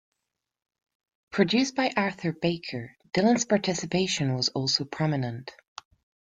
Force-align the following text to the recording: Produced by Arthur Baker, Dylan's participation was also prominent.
Produced 1.29 1.75
by 1.75 1.93
Arthur 1.95 2.31
Baker, 2.33 2.95
Dylan's 3.13 3.45
participation 3.45 4.33
was 4.33 4.49
also 4.49 4.83
prominent. 4.83 5.53